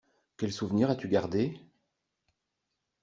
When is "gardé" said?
1.07-1.59